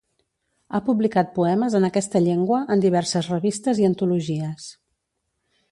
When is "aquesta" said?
1.89-2.23